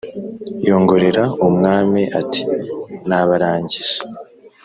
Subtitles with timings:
[0.67, 3.97] yongorera umwami ati"nabarangije"